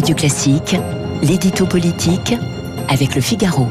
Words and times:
Radio 0.00 0.16
Classique, 0.16 0.76
l'édito 1.20 1.66
politique 1.66 2.34
avec 2.88 3.14
le 3.14 3.20
Figaro. 3.20 3.66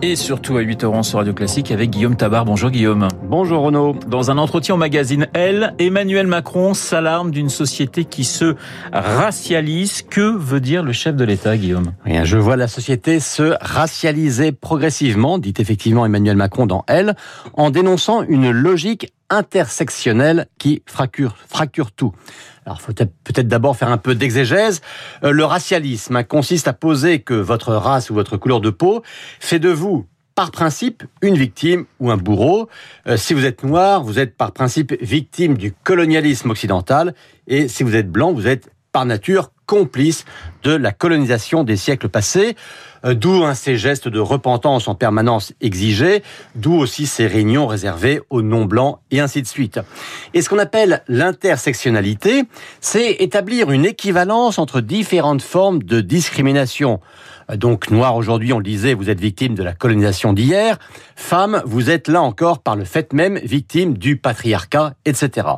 Et 0.00 0.14
surtout 0.14 0.56
à 0.56 0.62
8h11 0.62 1.02
sur 1.02 1.18
Radio 1.18 1.34
Classique 1.34 1.72
avec 1.72 1.90
Guillaume 1.90 2.14
Tabar. 2.14 2.44
Bonjour 2.44 2.70
Guillaume. 2.70 3.08
Bonjour 3.24 3.64
Renaud. 3.64 3.96
Dans 4.06 4.30
un 4.30 4.38
entretien 4.38 4.76
au 4.76 4.78
magazine 4.78 5.26
Elle, 5.32 5.74
Emmanuel 5.80 6.28
Macron 6.28 6.74
s'alarme 6.74 7.32
d'une 7.32 7.48
société 7.48 8.04
qui 8.04 8.22
se 8.22 8.54
racialise. 8.92 10.02
Que 10.02 10.36
veut 10.36 10.60
dire 10.60 10.84
le 10.84 10.92
chef 10.92 11.16
de 11.16 11.24
l'État, 11.24 11.56
Guillaume? 11.56 11.92
Rien, 12.04 12.22
je 12.22 12.38
vois 12.38 12.54
la 12.54 12.68
société 12.68 13.18
se 13.18 13.56
racialiser 13.60 14.52
progressivement, 14.52 15.38
dit 15.38 15.54
effectivement 15.58 16.06
Emmanuel 16.06 16.36
Macron 16.36 16.66
dans 16.66 16.84
Elle, 16.86 17.16
en 17.54 17.70
dénonçant 17.70 18.22
une 18.22 18.52
logique 18.52 19.12
intersectionnelle 19.32 20.46
qui 20.58 20.82
fracture, 20.86 21.34
tout. 21.96 22.12
Alors, 22.66 22.80
faut 22.80 22.92
peut-être 22.92 23.48
d'abord 23.48 23.76
faire 23.76 23.90
un 23.90 23.96
peu 23.96 24.14
d'exégèse. 24.14 24.82
Euh, 25.24 25.32
le 25.32 25.44
racialisme 25.44 26.16
hein, 26.16 26.22
consiste 26.22 26.68
à 26.68 26.72
poser 26.72 27.20
que 27.20 27.34
votre 27.34 27.72
race 27.74 28.10
ou 28.10 28.14
votre 28.14 28.36
couleur 28.36 28.60
de 28.60 28.70
peau 28.70 29.02
fait 29.40 29.58
de 29.58 29.70
vous 29.70 30.06
par 30.34 30.50
principe 30.50 31.04
une 31.22 31.36
victime 31.36 31.86
ou 31.98 32.10
un 32.10 32.16
bourreau. 32.16 32.68
Euh, 33.06 33.16
si 33.16 33.34
vous 33.34 33.44
êtes 33.44 33.64
noir, 33.64 34.02
vous 34.02 34.18
êtes 34.18 34.36
par 34.36 34.52
principe 34.52 34.94
victime 35.02 35.56
du 35.56 35.72
colonialisme 35.72 36.50
occidental, 36.50 37.14
et 37.46 37.68
si 37.68 37.82
vous 37.82 37.96
êtes 37.96 38.10
blanc, 38.10 38.32
vous 38.32 38.46
êtes 38.46 38.70
par 38.92 39.06
nature 39.06 39.50
complice 39.72 40.26
de 40.64 40.72
la 40.72 40.92
colonisation 40.92 41.64
des 41.64 41.78
siècles 41.78 42.10
passés, 42.10 42.56
euh, 43.06 43.14
d'où 43.14 43.42
hein, 43.42 43.54
ces 43.54 43.78
gestes 43.78 44.06
de 44.06 44.20
repentance 44.20 44.86
en 44.86 44.94
permanence 44.94 45.54
exigés, 45.62 46.22
d'où 46.54 46.74
aussi 46.74 47.06
ces 47.06 47.26
réunions 47.26 47.66
réservées 47.66 48.20
aux 48.28 48.42
non-blancs 48.42 48.98
et 49.10 49.20
ainsi 49.20 49.40
de 49.40 49.46
suite. 49.46 49.80
Et 50.34 50.42
ce 50.42 50.50
qu'on 50.50 50.58
appelle 50.58 51.02
l'intersectionnalité, 51.08 52.44
c'est 52.82 53.12
établir 53.12 53.70
une 53.70 53.86
équivalence 53.86 54.58
entre 54.58 54.82
différentes 54.82 55.40
formes 55.40 55.82
de 55.82 56.02
discrimination. 56.02 57.00
Donc 57.54 57.90
noir 57.90 58.16
aujourd'hui, 58.16 58.52
on 58.52 58.58
le 58.58 58.64
disait, 58.64 58.94
vous 58.94 59.10
êtes 59.10 59.20
victime 59.20 59.54
de 59.54 59.62
la 59.62 59.72
colonisation 59.72 60.32
d'hier. 60.32 60.78
Femme, 61.16 61.62
vous 61.64 61.90
êtes 61.90 62.08
là 62.08 62.22
encore 62.22 62.60
par 62.60 62.76
le 62.76 62.84
fait 62.84 63.12
même 63.12 63.38
victime 63.38 63.96
du 63.96 64.16
patriarcat, 64.16 64.94
etc. 65.04 65.48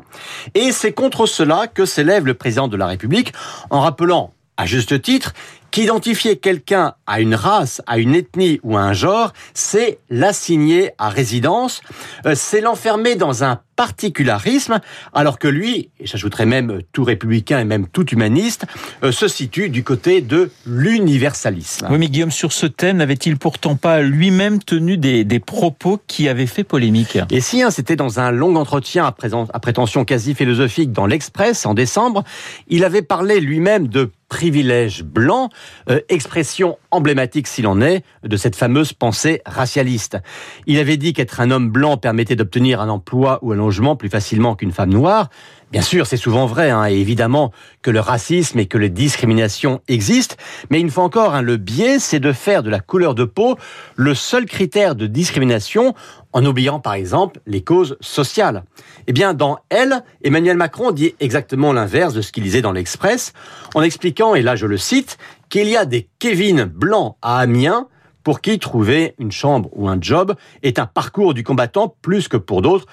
Et 0.55 0.73
c'est 0.73 0.93
contre 0.93 1.27
cela 1.27 1.67
que 1.67 1.87
s'élève 1.87 2.27
le 2.27 2.35
président 2.35 2.69
de 2.69 2.77
la 2.77 2.87
République 2.87 3.33
en 3.71 3.81
rappelant 3.81 4.33
à 4.57 4.67
juste 4.67 5.01
titre 5.03 5.35
qu'identifier 5.75 6.37
quelqu'un 6.37 6.95
à 7.05 7.21
une 7.21 7.35
race, 7.35 7.83
à 7.89 7.99
une 7.99 8.15
ethnie 8.15 8.61
ou 8.63 8.77
à 8.77 8.83
un 8.83 8.93
genre, 8.93 9.33
c'est 9.55 9.99
l'assigner 10.09 10.93
à 10.99 11.09
résidence, 11.09 11.81
euh, 12.27 12.35
c'est 12.37 12.61
l'enfermer 12.61 13.17
dans 13.17 13.43
un 13.43 13.59
particularisme, 13.75 14.79
alors 15.13 15.41
que 15.41 15.49
lui, 15.49 15.91
et 15.99 16.07
j'ajouterais 16.07 16.47
même 16.47 16.79
tout 16.93 17.03
républicain 17.03 17.59
et 17.59 17.65
même 17.65 17.89
tout 17.89 18.09
humaniste, 18.11 18.67
euh, 19.03 19.11
se 19.11 19.27
situe 19.27 19.69
du 19.69 19.83
côté 19.83 20.21
de 20.21 20.53
l'universalisme. 20.65 21.89
Oui, 21.91 21.99
mais 21.99 22.07
Guillaume, 22.07 22.31
sur 22.31 22.53
ce 22.53 22.67
thème, 22.67 22.99
n'avait-il 22.99 23.37
pourtant 23.37 23.75
pas 23.75 24.01
lui-même 24.01 24.63
tenu 24.63 24.97
des, 24.97 25.41
propos 25.41 26.01
qui 26.07 26.29
avaient 26.29 26.47
fait 26.47 26.63
polémique? 26.63 27.19
Et 27.33 27.41
si, 27.41 27.65
hein, 27.65 27.73
c'était 27.73 27.97
dans 27.97 28.21
un 28.21 28.31
long 28.31 28.55
entretien 28.55 29.07
à, 29.07 29.09
à 29.09 29.59
prétention 29.59 30.05
quasi 30.05 30.37
philosophique 30.37 30.93
dans 30.93 31.07
l'Express 31.07 31.67
en 31.67 31.75
décembre, 31.75 32.23
il 32.69 32.85
avait 32.85 33.03
parlé 33.03 33.41
lui-même 33.41 33.89
de 33.89 34.13
privilège 34.35 35.05
blanc, 35.05 35.49
euh, 35.89 36.01
expression 36.09 36.77
emblématique 36.91 37.47
s'il 37.47 37.69
en 37.69 37.81
est 37.81 38.03
de 38.25 38.37
cette 38.37 38.57
fameuse 38.57 38.93
pensée 38.93 39.41
racialiste. 39.47 40.19
Il 40.67 40.81
avait 40.81 40.97
dit 40.97 41.13
qu'être 41.13 41.41
un 41.41 41.53
homme 41.53 41.71
blanc 41.71 41.99
permettait 41.99 42.35
d'obtenir 42.35 42.81
un 42.81 42.89
emploi 42.89 43.39
ou 43.43 43.53
un 43.53 43.57
logement 43.57 43.95
plus 43.95 44.09
facilement 44.09 44.57
qu'une 44.57 44.73
femme 44.73 44.91
noire. 44.91 45.31
Bien 45.71 45.83
sûr, 45.83 46.07
c'est 46.07 46.17
souvent 46.17 46.47
vrai, 46.47 46.71
hein, 46.71 46.87
et 46.89 46.95
évidemment 46.95 47.53
que 47.83 47.93
le 47.93 48.01
racisme 48.01 48.59
et 48.59 48.67
que 48.67 48.79
les 48.79 48.91
discriminations 48.91 49.81
existent, 49.87 50.35
mais 50.69 50.81
une 50.81 50.91
fois 50.91 51.05
encore, 51.05 51.35
hein, 51.35 51.43
le 51.43 51.57
biais, 51.57 52.01
c'est 52.01 52.21
de 52.21 52.33
faire 52.33 52.65
de 52.65 52.71
la 52.71 52.81
couleur 52.81 53.15
de 53.15 53.25
peau 53.25 53.57
le 53.95 54.15
seul 54.15 54.47
critère 54.47 54.97
de 54.97 55.07
discrimination, 55.07 55.95
en 56.35 56.45
oubliant 56.45 56.81
par 56.81 56.93
exemple 56.93 57.41
les 57.47 57.63
causes 57.63 57.97
sociales. 58.01 58.65
Eh 59.07 59.13
bien, 59.13 59.33
dans 59.33 59.59
Elle, 59.71 60.05
Emmanuel 60.23 60.57
Macron 60.57 60.91
dit 60.91 61.15
exactement 61.21 61.73
l'inverse 61.73 62.13
de 62.13 62.21
ce 62.21 62.33
qu'il 62.33 62.43
disait 62.43 62.61
dans 62.61 62.73
l'Express, 62.73 63.33
en 63.75 63.83
expliquant, 63.83 64.35
et 64.35 64.43
là 64.43 64.57
je 64.57 64.67
le 64.67 64.77
cite, 64.77 65.17
qu'il 65.49 65.69
y 65.69 65.77
a 65.77 65.87
des 65.87 66.09
Kevin 66.19 66.65
blancs 66.65 67.17
à 67.23 67.39
Amiens 67.39 67.87
pour 68.25 68.41
qui 68.41 68.59
trouver 68.59 69.15
une 69.19 69.31
chambre 69.33 69.69
ou 69.73 69.89
un 69.89 69.99
job 70.01 70.35
est 70.63 70.79
un 70.79 70.87
parcours 70.87 71.35
du 71.35 71.45
combattant 71.45 71.95
plus 72.03 72.27
que 72.27 72.37
pour 72.37 72.63
d'autres 72.63 72.87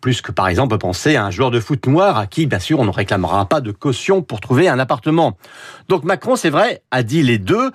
plus 0.00 0.22
que 0.22 0.32
par 0.32 0.48
exemple 0.48 0.78
penser 0.78 1.16
à 1.16 1.24
un 1.24 1.30
joueur 1.30 1.50
de 1.50 1.60
foot 1.60 1.86
noir 1.86 2.18
à 2.18 2.26
qui, 2.26 2.46
bien 2.46 2.58
sûr, 2.58 2.78
on 2.78 2.84
ne 2.84 2.90
réclamera 2.90 3.46
pas 3.46 3.60
de 3.60 3.72
caution 3.72 4.22
pour 4.22 4.40
trouver 4.40 4.68
un 4.68 4.78
appartement. 4.78 5.36
Donc 5.88 6.04
Macron, 6.04 6.36
c'est 6.36 6.50
vrai, 6.50 6.82
a 6.90 7.02
dit 7.02 7.22
les 7.22 7.38
deux. 7.38 7.70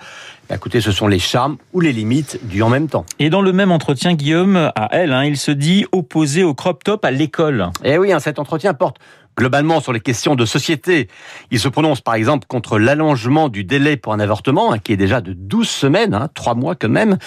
Bah, 0.49 0.55
écoutez, 0.55 0.81
ce 0.81 0.91
sont 0.91 1.07
les 1.07 1.19
charmes 1.19 1.57
ou 1.73 1.79
les 1.79 1.91
limites 1.91 2.39
du 2.47 2.61
en 2.61 2.69
même 2.69 2.87
temps. 2.87 3.05
Et 3.19 3.29
dans 3.29 3.41
le 3.41 3.53
même 3.53 3.71
entretien, 3.71 4.13
Guillaume, 4.13 4.71
à 4.75 4.89
elle, 4.91 5.11
hein, 5.13 5.23
il 5.25 5.37
se 5.37 5.51
dit 5.51 5.85
opposé 5.91 6.43
au 6.43 6.53
crop 6.53 6.83
top 6.83 7.03
à 7.05 7.11
l'école. 7.11 7.69
Eh 7.83 7.97
oui, 7.97 8.11
hein, 8.11 8.19
cet 8.19 8.39
entretien 8.39 8.73
porte 8.73 8.97
globalement 9.37 9.81
sur 9.81 9.93
les 9.93 9.99
questions 9.99 10.35
de 10.35 10.45
société. 10.45 11.07
Il 11.51 11.59
se 11.59 11.67
prononce 11.67 12.01
par 12.01 12.15
exemple 12.15 12.47
contre 12.47 12.79
l'allongement 12.79 13.49
du 13.49 13.63
délai 13.63 13.97
pour 13.97 14.13
un 14.13 14.19
avortement, 14.19 14.73
hein, 14.73 14.79
qui 14.79 14.93
est 14.93 14.97
déjà 14.97 15.21
de 15.21 15.33
12 15.33 15.67
semaines, 15.67 16.13
hein, 16.13 16.29
3 16.33 16.55
mois 16.55 16.75
quand 16.75 16.89
même, 16.89 17.17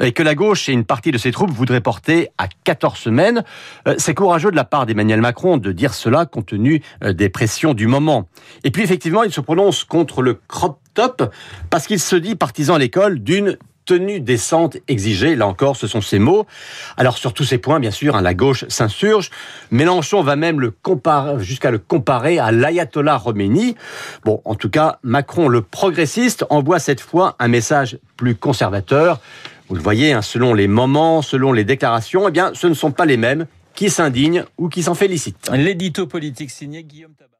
et 0.00 0.12
que 0.12 0.22
la 0.22 0.34
gauche 0.34 0.68
et 0.68 0.72
une 0.72 0.84
partie 0.84 1.10
de 1.10 1.18
ses 1.18 1.32
troupes 1.32 1.50
voudraient 1.50 1.80
porter 1.80 2.28
à 2.38 2.48
14 2.64 2.98
semaines. 2.98 3.44
Euh, 3.88 3.94
c'est 3.98 4.14
courageux 4.14 4.50
de 4.50 4.56
la 4.56 4.64
part 4.64 4.86
d'Emmanuel 4.86 5.20
Macron 5.20 5.56
de 5.56 5.72
dire 5.72 5.94
cela 5.94 6.26
compte 6.26 6.46
tenu 6.46 6.82
euh, 7.02 7.12
des 7.12 7.28
pressions 7.28 7.74
du 7.74 7.86
moment. 7.86 8.28
Et 8.64 8.70
puis 8.70 8.82
effectivement, 8.82 9.22
il 9.22 9.32
se 9.32 9.40
prononce 9.40 9.84
contre 9.84 10.22
le 10.22 10.34
crop 10.34 10.80
top 10.94 11.34
parce 11.70 11.86
qu'il 11.86 12.00
se 12.00 12.16
dit 12.16 12.34
partisan 12.34 12.74
à 12.74 12.78
l'école 12.78 13.20
d'une 13.20 13.58
tenue 13.86 14.20
décente 14.20 14.76
exigée. 14.88 15.36
Là 15.36 15.46
encore, 15.46 15.76
ce 15.76 15.86
sont 15.86 16.02
ces 16.02 16.18
mots. 16.18 16.46
Alors 16.96 17.16
sur 17.16 17.32
tous 17.32 17.44
ces 17.44 17.58
points, 17.58 17.80
bien 17.80 17.90
sûr, 17.90 18.16
hein, 18.16 18.20
la 18.20 18.34
gauche 18.34 18.66
s'insurge. 18.68 19.30
Mélenchon 19.70 20.22
va 20.22 20.36
même 20.36 20.60
le 20.60 20.70
comparer, 20.70 21.42
jusqu'à 21.42 21.70
le 21.70 21.78
comparer 21.78 22.38
à 22.38 22.52
l'ayatollah 22.52 23.22
Khomeini. 23.24 23.76
Bon, 24.24 24.42
en 24.44 24.54
tout 24.54 24.68
cas, 24.68 24.98
Macron, 25.02 25.48
le 25.48 25.62
progressiste, 25.62 26.44
envoie 26.50 26.78
cette 26.78 27.00
fois 27.00 27.36
un 27.38 27.48
message 27.48 27.98
plus 28.16 28.34
conservateur. 28.34 29.20
Vous 29.68 29.76
le 29.76 29.82
voyez, 29.82 30.12
hein, 30.12 30.22
selon 30.22 30.52
les 30.54 30.68
moments, 30.68 31.22
selon 31.22 31.52
les 31.52 31.64
déclarations, 31.64 32.28
eh 32.28 32.30
bien, 32.30 32.50
ce 32.54 32.66
ne 32.66 32.74
sont 32.74 32.92
pas 32.92 33.06
les 33.06 33.16
mêmes 33.16 33.46
qui 33.74 33.90
s'indignent 33.90 34.44
ou 34.58 34.68
qui 34.68 34.82
s'en 34.82 34.94
félicitent. 34.94 35.50
L'édito 35.52 36.06
politique 36.06 36.50
signé 36.50 36.82
Guillaume 36.82 37.14
Tabar. 37.14 37.30